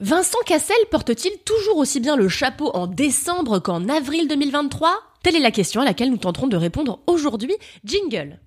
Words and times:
Vincent 0.00 0.38
Cassel 0.46 0.76
porte-t-il 0.92 1.38
toujours 1.38 1.78
aussi 1.78 1.98
bien 1.98 2.14
le 2.14 2.28
chapeau 2.28 2.70
en 2.72 2.86
décembre 2.86 3.58
qu'en 3.58 3.88
avril 3.88 4.28
2023 4.28 4.92
Telle 5.24 5.34
est 5.34 5.40
la 5.40 5.50
question 5.50 5.80
à 5.80 5.84
laquelle 5.84 6.10
nous 6.10 6.18
tenterons 6.18 6.46
de 6.46 6.56
répondre 6.56 7.00
aujourd'hui. 7.08 7.56
Jingle. 7.84 8.38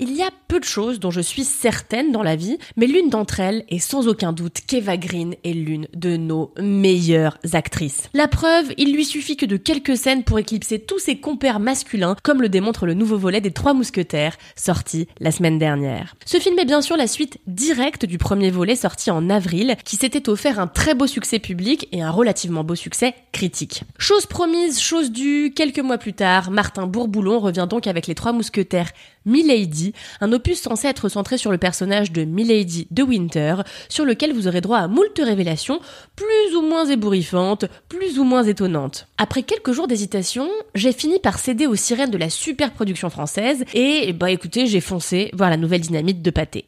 Il 0.00 0.12
y 0.14 0.22
a 0.22 0.30
peu 0.46 0.60
de 0.60 0.64
choses 0.64 1.00
dont 1.00 1.10
je 1.10 1.20
suis 1.20 1.42
certaine 1.42 2.12
dans 2.12 2.22
la 2.22 2.36
vie, 2.36 2.56
mais 2.76 2.86
l'une 2.86 3.10
d'entre 3.10 3.40
elles 3.40 3.64
est 3.68 3.80
sans 3.80 4.06
aucun 4.06 4.32
doute 4.32 4.58
qu'Eva 4.64 4.96
Green 4.96 5.34
est 5.42 5.52
l'une 5.52 5.88
de 5.92 6.16
nos 6.16 6.54
meilleures 6.60 7.36
actrices. 7.52 8.08
La 8.14 8.28
preuve, 8.28 8.72
il 8.76 8.94
lui 8.94 9.04
suffit 9.04 9.36
que 9.36 9.44
de 9.44 9.56
quelques 9.56 9.96
scènes 9.96 10.22
pour 10.22 10.38
éclipser 10.38 10.78
tous 10.78 11.00
ses 11.00 11.18
compères 11.18 11.58
masculins, 11.58 12.14
comme 12.22 12.40
le 12.40 12.48
démontre 12.48 12.86
le 12.86 12.94
nouveau 12.94 13.18
volet 13.18 13.40
des 13.40 13.50
Trois 13.50 13.74
Mousquetaires, 13.74 14.36
sorti 14.54 15.08
la 15.18 15.32
semaine 15.32 15.58
dernière. 15.58 16.14
Ce 16.24 16.38
film 16.38 16.56
est 16.60 16.64
bien 16.64 16.80
sûr 16.80 16.96
la 16.96 17.08
suite 17.08 17.38
directe 17.48 18.06
du 18.06 18.18
premier 18.18 18.52
volet 18.52 18.76
sorti 18.76 19.10
en 19.10 19.28
avril, 19.28 19.74
qui 19.84 19.96
s'était 19.96 20.28
offert 20.28 20.60
un 20.60 20.68
très 20.68 20.94
beau 20.94 21.08
succès 21.08 21.40
public 21.40 21.88
et 21.90 22.02
un 22.02 22.12
relativement 22.12 22.62
beau 22.62 22.76
succès 22.76 23.14
critique. 23.32 23.82
Chose 23.98 24.26
promise, 24.26 24.78
chose 24.78 25.10
due, 25.10 25.52
quelques 25.56 25.80
mois 25.80 25.98
plus 25.98 26.12
tard, 26.12 26.52
Martin 26.52 26.86
Bourboulon 26.86 27.40
revient 27.40 27.66
donc 27.68 27.88
avec 27.88 28.06
les 28.06 28.14
Trois 28.14 28.32
Mousquetaires 28.32 28.92
Milady, 29.28 29.92
un 30.20 30.32
opus 30.32 30.60
censé 30.60 30.88
être 30.88 31.08
centré 31.08 31.38
sur 31.38 31.52
le 31.52 31.58
personnage 31.58 32.10
de 32.10 32.24
Milady 32.24 32.88
de 32.90 33.02
Winter, 33.02 33.56
sur 33.88 34.04
lequel 34.04 34.32
vous 34.32 34.48
aurez 34.48 34.62
droit 34.62 34.78
à 34.78 34.88
moult 34.88 35.20
révélations, 35.22 35.80
plus 36.16 36.56
ou 36.56 36.62
moins 36.62 36.86
ébouriffantes, 36.86 37.66
plus 37.88 38.18
ou 38.18 38.24
moins 38.24 38.42
étonnantes. 38.42 39.06
Après 39.18 39.42
quelques 39.42 39.72
jours 39.72 39.86
d'hésitation, 39.86 40.48
j'ai 40.74 40.92
fini 40.92 41.18
par 41.18 41.38
céder 41.38 41.66
aux 41.66 41.76
sirènes 41.76 42.10
de 42.10 42.18
la 42.18 42.30
super 42.30 42.72
production 42.72 43.10
française, 43.10 43.64
et 43.74 44.12
bah 44.14 44.30
écoutez, 44.30 44.66
j'ai 44.66 44.80
foncé 44.80 45.30
voir 45.34 45.50
la 45.50 45.56
nouvelle 45.56 45.82
dynamite 45.82 46.22
de 46.22 46.30
Pâté. 46.30 46.64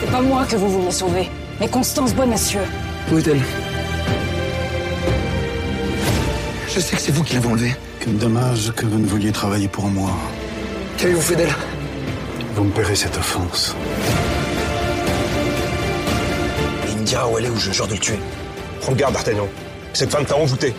C'est 0.00 0.10
pas 0.10 0.20
moi 0.20 0.44
que 0.44 0.56
vous 0.56 0.68
vouliez 0.68 0.90
sauver, 0.90 1.28
mais 1.60 1.68
Constance 1.68 2.14
Bonacieux. 2.14 2.60
Où 3.10 3.18
est-elle? 3.18 3.40
Je 6.68 6.80
sais 6.80 6.96
que 6.96 7.02
c'est 7.02 7.12
vous 7.12 7.22
qui 7.22 7.34
l'avez 7.34 7.48
enlevée. 7.48 7.74
Quel 8.04 8.18
dommage 8.18 8.70
que 8.72 8.84
vous 8.84 8.98
ne 8.98 9.06
vouliez 9.06 9.32
travailler 9.32 9.66
pour 9.66 9.86
moi. 9.86 10.10
Qu'avez-vous 10.98 11.22
fait 11.22 11.36
d'elle? 11.36 11.54
Vous 12.54 12.64
me 12.64 12.70
paierez 12.70 12.94
cette 12.94 13.16
offense. 13.16 13.74
Il 16.90 16.98
me 16.98 17.04
dira 17.06 17.26
où 17.30 17.38
elle 17.38 17.46
est 17.46 17.48
ou 17.48 17.56
je 17.56 17.72
jure 17.72 17.86
de 17.86 17.94
le 17.94 17.98
tuer. 17.98 18.18
Prends 18.82 18.92
garde, 18.92 19.14
D'Artagnan. 19.14 19.48
Cette 19.94 20.10
femme 20.10 20.26
t'a 20.26 20.36
envoûté. 20.36 20.74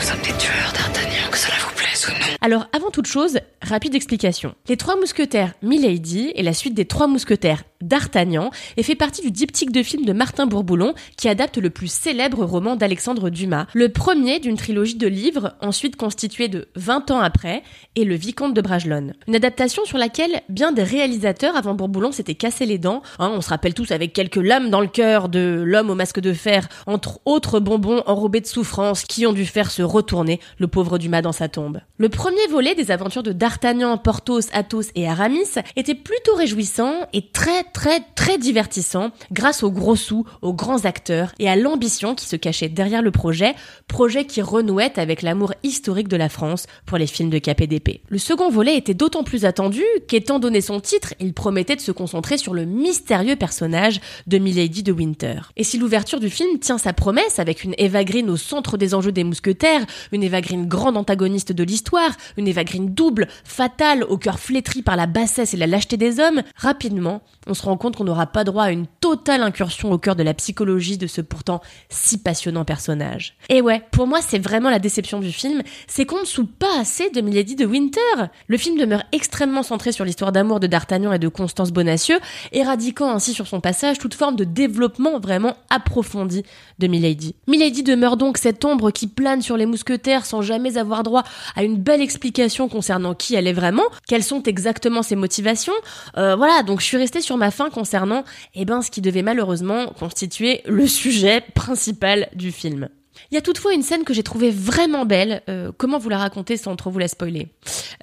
Nous 0.00 0.04
sommes 0.04 0.18
des 0.18 0.36
tueurs, 0.36 0.72
D'Artagnan, 0.74 1.30
que 1.30 1.38
cela 1.38 1.54
vous 1.60 1.74
plaise 1.76 2.08
ou 2.08 2.10
non. 2.10 2.36
Alors, 2.40 2.66
avant 2.72 2.90
toute 2.90 3.06
chose, 3.06 3.38
rapide 3.62 3.94
explication. 3.94 4.56
Les 4.68 4.76
Trois 4.76 4.96
Mousquetaires 4.96 5.52
Milady 5.62 6.32
est 6.34 6.42
la 6.42 6.54
suite 6.54 6.74
des 6.74 6.86
Trois 6.86 7.06
Mousquetaires 7.06 7.62
d'Artagnan 7.86 8.50
et 8.76 8.82
fait 8.82 8.94
partie 8.94 9.22
du 9.22 9.30
diptyque 9.30 9.72
de 9.72 9.82
films 9.82 10.04
de 10.04 10.12
Martin 10.12 10.46
Bourboulon 10.46 10.94
qui 11.16 11.28
adapte 11.28 11.58
le 11.58 11.70
plus 11.70 11.90
célèbre 11.90 12.44
roman 12.44 12.76
d'Alexandre 12.76 13.30
Dumas, 13.30 13.66
le 13.74 13.88
premier 13.90 14.40
d'une 14.40 14.56
trilogie 14.56 14.96
de 14.96 15.06
livres 15.06 15.54
ensuite 15.60 15.96
constituée 15.96 16.48
de 16.48 16.68
20 16.76 17.10
ans 17.10 17.20
après 17.20 17.62
et 17.94 18.04
Le 18.04 18.14
Vicomte 18.14 18.54
de 18.54 18.60
Bragelonne. 18.60 19.14
Une 19.26 19.36
adaptation 19.36 19.84
sur 19.84 19.98
laquelle 19.98 20.42
bien 20.48 20.72
des 20.72 20.82
réalisateurs 20.82 21.56
avant 21.56 21.74
Bourboulon 21.74 22.12
s'étaient 22.12 22.34
cassés 22.34 22.66
les 22.66 22.78
dents, 22.78 23.02
hein, 23.18 23.32
on 23.34 23.40
se 23.40 23.50
rappelle 23.50 23.74
tous 23.74 23.90
avec 23.90 24.12
quelques 24.12 24.36
lames 24.36 24.70
dans 24.70 24.80
le 24.80 24.86
cœur 24.86 25.28
de 25.28 25.62
L'homme 25.64 25.90
au 25.90 25.94
masque 25.94 26.20
de 26.20 26.32
fer, 26.32 26.68
entre 26.86 27.20
autres 27.24 27.60
bonbons 27.60 28.02
enrobés 28.06 28.40
de 28.40 28.46
souffrance 28.46 29.04
qui 29.04 29.26
ont 29.26 29.32
dû 29.32 29.46
faire 29.46 29.70
se 29.70 29.82
retourner 29.82 30.40
le 30.58 30.68
pauvre 30.68 30.98
Dumas 30.98 31.22
dans 31.22 31.32
sa 31.32 31.48
tombe. 31.48 31.80
Le 31.98 32.08
premier 32.08 32.46
volet 32.50 32.74
des 32.74 32.90
aventures 32.90 33.22
de 33.22 33.32
D'Artagnan, 33.32 33.98
Porthos, 33.98 34.48
Athos 34.52 34.90
et 34.94 35.08
Aramis 35.08 35.54
était 35.76 35.94
plutôt 35.94 36.34
réjouissant 36.34 37.06
et 37.12 37.30
très 37.30 37.64
très 37.76 38.00
très 38.14 38.38
divertissant 38.38 39.10
grâce 39.32 39.62
aux 39.62 39.70
gros 39.70 39.96
sous, 39.96 40.24
aux 40.40 40.54
grands 40.54 40.86
acteurs 40.86 41.32
et 41.38 41.46
à 41.46 41.56
l'ambition 41.56 42.14
qui 42.14 42.24
se 42.24 42.34
cachait 42.34 42.70
derrière 42.70 43.02
le 43.02 43.10
projet, 43.10 43.54
projet 43.86 44.24
qui 44.24 44.40
renouait 44.40 44.98
avec 44.98 45.20
l'amour 45.20 45.52
historique 45.62 46.08
de 46.08 46.16
la 46.16 46.30
France 46.30 46.66
pour 46.86 46.96
les 46.96 47.06
films 47.06 47.28
de 47.28 47.38
KPDP. 47.38 48.00
Le 48.08 48.16
second 48.16 48.48
volet 48.48 48.78
était 48.78 48.94
d'autant 48.94 49.24
plus 49.24 49.44
attendu 49.44 49.82
qu'étant 50.08 50.38
donné 50.38 50.62
son 50.62 50.80
titre, 50.80 51.12
il 51.20 51.34
promettait 51.34 51.76
de 51.76 51.82
se 51.82 51.92
concentrer 51.92 52.38
sur 52.38 52.54
le 52.54 52.64
mystérieux 52.64 53.36
personnage 53.36 54.00
de 54.26 54.38
Milady 54.38 54.82
de 54.82 54.92
Winter. 54.92 55.40
Et 55.58 55.62
si 55.62 55.76
l'ouverture 55.76 56.18
du 56.18 56.30
film 56.30 56.58
tient 56.58 56.78
sa 56.78 56.94
promesse 56.94 57.38
avec 57.38 57.62
une 57.62 57.74
Eva 57.76 58.04
Green 58.04 58.30
au 58.30 58.38
centre 58.38 58.78
des 58.78 58.94
enjeux 58.94 59.12
des 59.12 59.22
mousquetaires, 59.22 59.84
une 60.12 60.22
Eva 60.22 60.40
Green 60.40 60.66
grande 60.66 60.96
antagoniste 60.96 61.52
de 61.52 61.62
l'histoire, 61.62 62.16
une 62.38 62.48
Eva 62.48 62.64
Green 62.64 62.94
double, 62.94 63.28
fatale, 63.44 64.02
au 64.04 64.16
cœur 64.16 64.38
flétri 64.38 64.80
par 64.80 64.96
la 64.96 65.06
bassesse 65.06 65.52
et 65.52 65.58
la 65.58 65.66
lâcheté 65.66 65.98
des 65.98 66.20
hommes, 66.20 66.42
rapidement, 66.56 67.20
on 67.46 67.52
se 67.56 67.62
rend 67.62 67.76
compte 67.76 67.96
qu'on 67.96 68.04
n'aura 68.04 68.26
pas 68.26 68.44
droit 68.44 68.64
à 68.64 68.70
une 68.70 68.86
totale 69.00 69.42
incursion 69.42 69.90
au 69.90 69.98
cœur 69.98 70.16
de 70.16 70.22
la 70.22 70.34
psychologie 70.34 70.98
de 70.98 71.06
ce 71.06 71.20
pourtant 71.20 71.60
si 71.88 72.18
passionnant 72.18 72.64
personnage. 72.64 73.36
Et 73.48 73.60
ouais, 73.60 73.82
pour 73.90 74.06
moi, 74.06 74.20
c'est 74.20 74.38
vraiment 74.38 74.70
la 74.70 74.78
déception 74.78 75.20
du 75.20 75.32
film, 75.32 75.62
c'est 75.86 76.06
qu'on 76.06 76.20
ne 76.20 76.26
soupe 76.26 76.56
pas 76.58 76.78
assez 76.78 77.10
de 77.10 77.20
Milady 77.20 77.56
de 77.56 77.66
Winter. 77.66 78.00
Le 78.46 78.56
film 78.56 78.78
demeure 78.78 79.02
extrêmement 79.12 79.62
centré 79.62 79.92
sur 79.92 80.04
l'histoire 80.04 80.32
d'amour 80.32 80.60
de 80.60 80.66
D'Artagnan 80.66 81.12
et 81.12 81.18
de 81.18 81.28
Constance 81.28 81.72
Bonacieux, 81.72 82.18
éradiquant 82.52 83.10
ainsi 83.10 83.32
sur 83.32 83.46
son 83.46 83.60
passage 83.60 83.98
toute 83.98 84.14
forme 84.14 84.36
de 84.36 84.44
développement 84.44 85.18
vraiment 85.18 85.56
approfondi 85.70 86.44
de 86.78 86.86
Milady. 86.86 87.34
Milady 87.46 87.82
demeure 87.82 88.16
donc 88.16 88.38
cette 88.38 88.64
ombre 88.64 88.90
qui 88.90 89.06
plane 89.06 89.42
sur 89.42 89.56
les 89.56 89.66
mousquetaires 89.66 90.26
sans 90.26 90.42
jamais 90.42 90.76
avoir 90.76 91.02
droit 91.02 91.24
à 91.54 91.64
une 91.64 91.76
belle 91.76 92.02
explication 92.02 92.68
concernant 92.68 93.14
qui 93.14 93.34
elle 93.34 93.46
est 93.46 93.52
vraiment, 93.52 93.84
quelles 94.06 94.22
sont 94.22 94.42
exactement 94.42 95.02
ses 95.02 95.16
motivations. 95.16 95.72
Euh, 96.16 96.36
voilà, 96.36 96.62
donc 96.62 96.80
je 96.80 96.86
suis 96.86 96.96
restée 96.96 97.20
sur 97.20 97.36
ma 97.36 97.45
fin 97.50 97.70
concernant 97.70 98.24
eh 98.54 98.64
ben, 98.64 98.82
ce 98.82 98.90
qui 98.90 99.00
devait 99.00 99.22
malheureusement 99.22 99.88
constituer 99.88 100.62
le 100.66 100.86
sujet 100.86 101.42
principal 101.54 102.28
du 102.34 102.52
film. 102.52 102.88
Il 103.30 103.34
y 103.34 103.38
a 103.38 103.42
toutefois 103.42 103.72
une 103.72 103.82
scène 103.82 104.04
que 104.04 104.14
j'ai 104.14 104.22
trouvée 104.22 104.50
vraiment 104.50 105.04
belle. 105.04 105.42
Euh, 105.48 105.72
comment 105.76 105.98
vous 105.98 106.08
la 106.08 106.18
raconter 106.18 106.56
sans 106.56 106.76
trop 106.76 106.90
vous 106.90 106.98
la 106.98 107.08
spoiler 107.08 107.48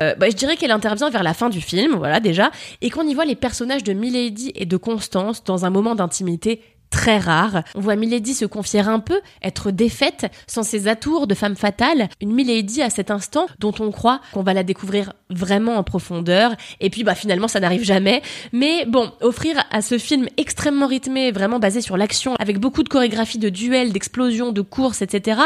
euh, 0.01 0.15
bah, 0.15 0.29
Je 0.29 0.35
dirais 0.35 0.57
qu'elle 0.57 0.71
intervient 0.71 1.09
vers 1.09 1.23
la 1.23 1.33
fin 1.33 1.49
du 1.49 1.61
film, 1.61 1.95
voilà 1.95 2.19
déjà, 2.19 2.51
et 2.81 2.89
qu'on 2.89 3.07
y 3.07 3.13
voit 3.13 3.25
les 3.25 3.35
personnages 3.35 3.83
de 3.83 3.93
Milady 3.93 4.51
et 4.55 4.65
de 4.65 4.77
Constance 4.77 5.43
dans 5.43 5.65
un 5.65 5.69
moment 5.69 5.95
d'intimité 5.95 6.61
très 6.93 7.17
rare. 7.17 7.63
On 7.73 7.81
voit 7.81 7.95
Milady 7.95 8.35
se 8.35 8.45
confier 8.45 8.81
un 8.81 8.99
peu, 8.99 9.19
être 9.41 9.71
défaite, 9.71 10.31
sans 10.45 10.61
ses 10.61 10.87
atours 10.87 11.25
de 11.25 11.33
femme 11.33 11.55
fatale. 11.55 12.07
Une 12.21 12.31
Milady 12.31 12.83
à 12.83 12.91
cet 12.91 13.09
instant 13.09 13.47
dont 13.57 13.73
on 13.79 13.91
croit 13.91 14.21
qu'on 14.31 14.43
va 14.43 14.53
la 14.53 14.63
découvrir 14.63 15.13
vraiment 15.31 15.77
en 15.77 15.83
profondeur. 15.83 16.55
Et 16.79 16.91
puis 16.91 17.03
bah 17.03 17.15
finalement 17.15 17.47
ça 17.47 17.59
n'arrive 17.59 17.83
jamais. 17.83 18.21
Mais 18.51 18.85
bon, 18.85 19.11
offrir 19.21 19.55
à 19.71 19.81
ce 19.81 19.97
film 19.97 20.27
extrêmement 20.37 20.85
rythmé, 20.85 21.31
vraiment 21.31 21.57
basé 21.57 21.81
sur 21.81 21.97
l'action, 21.97 22.35
avec 22.39 22.59
beaucoup 22.59 22.83
de 22.83 22.89
chorégraphie 22.89 23.39
de 23.39 23.49
duels, 23.49 23.91
d'explosions, 23.91 24.51
de 24.51 24.61
courses, 24.61 25.01
etc. 25.01 25.41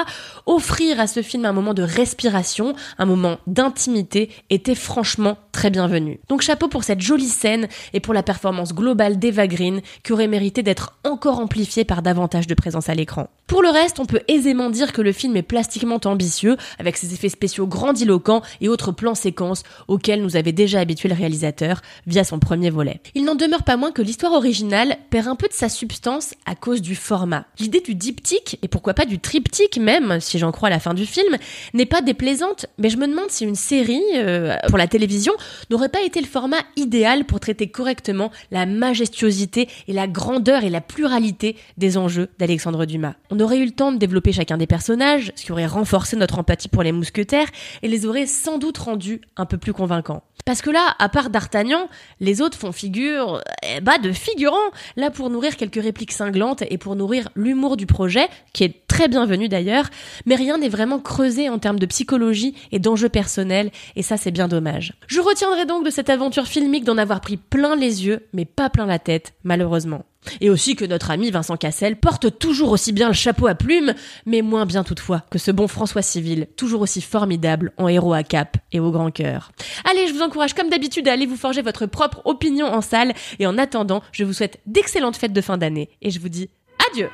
Offrir 0.45 0.99
à 0.99 1.07
ce 1.07 1.21
film 1.21 1.45
un 1.45 1.53
moment 1.53 1.73
de 1.73 1.83
respiration, 1.83 2.75
un 2.97 3.05
moment 3.05 3.37
d'intimité 3.47 4.29
était 4.49 4.75
franchement 4.75 5.37
très 5.57 5.71
bienvenu. 5.71 6.19
Donc 6.29 6.43
chapeau 6.43 6.67
pour 6.67 6.83
cette 6.83 7.01
jolie 7.01 7.29
scène 7.29 7.67
et 7.91 7.99
pour 7.99 8.13
la 8.13 8.21
performance 8.21 8.75
globale 8.75 9.17
d'Eva 9.17 9.47
Green 9.47 9.81
qui 10.03 10.13
aurait 10.13 10.27
mérité 10.27 10.61
d'être 10.61 10.93
encore 11.03 11.39
amplifiée 11.39 11.83
par 11.83 12.03
davantage 12.03 12.45
de 12.45 12.53
présence 12.53 12.89
à 12.89 12.93
l'écran. 12.93 13.27
Pour 13.47 13.63
le 13.63 13.69
reste, 13.69 13.99
on 13.99 14.05
peut 14.05 14.19
aisément 14.27 14.69
dire 14.69 14.93
que 14.93 15.01
le 15.01 15.11
film 15.11 15.35
est 15.35 15.41
plastiquement 15.41 15.99
ambitieux, 16.05 16.57
avec 16.77 16.95
ses 16.97 17.13
effets 17.13 17.29
spéciaux 17.29 17.65
grandiloquents 17.65 18.43
et 18.61 18.67
autres 18.67 18.91
plans 18.91 19.15
séquences 19.15 19.63
auxquels 19.87 20.21
nous 20.21 20.35
avait 20.35 20.51
déjà 20.51 20.79
habitué 20.79 21.09
le 21.09 21.15
réalisateur 21.15 21.81
via 22.05 22.23
son 22.23 22.37
premier 22.37 22.69
volet. 22.69 22.99
Il 23.15 23.23
n'en 23.23 23.35
demeure 23.35 23.63
pas 23.63 23.77
moins 23.77 23.91
que 23.91 24.03
l'histoire 24.03 24.33
originale 24.33 24.97
perd 25.09 25.27
un 25.27 25.35
peu 25.35 25.47
de 25.47 25.53
sa 25.53 25.69
substance 25.69 26.35
à 26.45 26.53
cause 26.53 26.83
du 26.83 26.93
format. 26.93 27.45
L'idée 27.57 27.79
du 27.79 27.95
diptyque, 27.95 28.59
et 28.61 28.67
pourquoi 28.67 28.93
pas 28.93 29.05
du 29.05 29.17
triptyque 29.17 29.77
même, 29.77 30.19
si 30.19 30.37
j'en 30.37 30.51
crois 30.51 30.67
à 30.67 30.71
la 30.71 30.79
fin 30.79 30.93
du 30.93 31.05
film, 31.05 31.37
n'est 31.73 31.85
pas 31.85 32.01
déplaisante, 32.01 32.67
mais 32.77 32.89
je 32.89 32.97
me 32.97 33.07
demande 33.07 33.29
si 33.29 33.45
une 33.45 33.55
série, 33.55 34.03
euh, 34.15 34.55
pour 34.67 34.77
la 34.77 34.87
télévision, 34.87 35.33
n'aurait 35.69 35.89
pas 35.89 36.01
été 36.01 36.21
le 36.21 36.27
format 36.27 36.61
idéal 36.75 37.25
pour 37.25 37.39
traiter 37.39 37.67
correctement 37.69 38.31
la 38.51 38.65
majestuosité 38.65 39.67
et 39.87 39.93
la 39.93 40.07
grandeur 40.07 40.63
et 40.63 40.69
la 40.69 40.81
pluralité 40.81 41.55
des 41.77 41.97
enjeux 41.97 42.29
d'Alexandre 42.39 42.85
Dumas. 42.85 43.15
On 43.29 43.39
aurait 43.39 43.59
eu 43.59 43.65
le 43.65 43.71
temps 43.71 43.91
de 43.91 43.97
développer 43.97 44.31
chacun 44.31 44.57
des 44.57 44.67
personnages, 44.67 45.31
ce 45.35 45.43
qui 45.45 45.51
aurait 45.51 45.65
renforcé 45.65 46.15
notre 46.15 46.39
empathie 46.39 46.69
pour 46.69 46.83
les 46.83 46.91
mousquetaires 46.91 47.47
et 47.81 47.87
les 47.87 48.05
aurait 48.05 48.25
sans 48.25 48.57
doute 48.57 48.77
rendus 48.77 49.21
un 49.35 49.45
peu 49.45 49.57
plus 49.57 49.73
convaincants. 49.73 50.23
Parce 50.47 50.61
que 50.61 50.69
là, 50.69 50.95
à 50.99 51.09
part 51.09 51.29
D'Artagnan, 51.29 51.89
les 52.21 52.41
autres 52.41 52.57
font 52.57 52.71
figure, 52.71 53.41
eh 53.63 53.81
bah, 53.81 53.97
de 53.97 54.13
figurants, 54.13 54.55
là 54.95 55.11
pour 55.11 55.29
nourrir 55.29 55.57
quelques 55.57 55.83
répliques 55.83 56.13
cinglantes 56.13 56.63
et 56.69 56.77
pour 56.77 56.95
nourrir 56.95 57.27
l'humour 57.35 57.75
du 57.75 57.85
projet, 57.85 58.27
qui 58.53 58.63
est 58.63 58.87
très 58.87 59.09
bienvenu 59.09 59.49
d'ailleurs, 59.49 59.89
mais 60.25 60.35
rien 60.35 60.57
n'est 60.57 60.69
vraiment 60.69 60.99
creusé 60.99 61.49
en 61.49 61.59
termes 61.59 61.79
de 61.79 61.85
psychologie 61.85 62.55
et 62.71 62.79
d'enjeux 62.79 63.09
personnels, 63.09 63.71
et 63.97 64.03
ça 64.03 64.15
c'est 64.15 64.31
bien 64.31 64.47
dommage. 64.47 64.93
Retiendrai 65.37 65.67
donc 65.67 65.85
de 65.85 65.91
cette 65.91 66.09
aventure 66.09 66.47
filmique 66.47 66.83
d'en 66.83 66.97
avoir 66.97 67.21
pris 67.21 67.37
plein 67.37 67.75
les 67.75 68.03
yeux, 68.03 68.25
mais 68.33 68.45
pas 68.45 68.71
plein 68.71 68.87
la 68.87 68.97
tête, 68.97 69.33
malheureusement. 69.43 70.03
Et 70.41 70.49
aussi 70.49 70.75
que 70.75 70.83
notre 70.83 71.11
ami 71.11 71.29
Vincent 71.29 71.57
Cassel 71.57 71.95
porte 71.95 72.39
toujours 72.39 72.71
aussi 72.71 72.91
bien 72.91 73.07
le 73.07 73.13
chapeau 73.13 73.45
à 73.45 73.53
plumes, 73.53 73.93
mais 74.25 74.41
moins 74.41 74.65
bien 74.65 74.83
toutefois 74.83 75.25
que 75.29 75.37
ce 75.37 75.51
bon 75.51 75.67
François 75.67 76.01
Civil, 76.01 76.47
toujours 76.57 76.81
aussi 76.81 77.01
formidable 77.01 77.71
en 77.77 77.87
héros 77.87 78.13
à 78.13 78.23
cap 78.23 78.57
et 78.71 78.79
au 78.79 78.89
grand 78.89 79.11
cœur. 79.11 79.51
Allez, 79.87 80.07
je 80.07 80.13
vous 80.13 80.23
encourage 80.23 80.55
comme 80.55 80.71
d'habitude 80.71 81.07
à 81.07 81.13
aller 81.13 81.27
vous 81.27 81.37
forger 81.37 81.61
votre 81.61 81.85
propre 81.85 82.23
opinion 82.25 82.65
en 82.65 82.81
salle, 82.81 83.13
et 83.37 83.45
en 83.45 83.59
attendant, 83.59 84.01
je 84.11 84.23
vous 84.23 84.33
souhaite 84.33 84.59
d'excellentes 84.65 85.17
fêtes 85.17 85.33
de 85.33 85.41
fin 85.41 85.59
d'année, 85.59 85.91
et 86.01 86.09
je 86.09 86.19
vous 86.19 86.29
dis 86.29 86.49
adieu 86.91 87.09